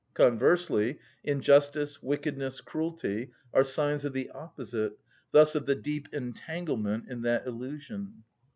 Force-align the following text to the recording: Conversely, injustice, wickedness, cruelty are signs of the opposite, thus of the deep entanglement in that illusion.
Conversely, 0.15 0.97
injustice, 1.23 2.01
wickedness, 2.01 2.59
cruelty 2.59 3.29
are 3.53 3.63
signs 3.63 4.03
of 4.03 4.13
the 4.13 4.31
opposite, 4.31 4.97
thus 5.31 5.53
of 5.53 5.67
the 5.67 5.75
deep 5.75 6.11
entanglement 6.11 7.07
in 7.07 7.21
that 7.21 7.45
illusion. 7.45 8.23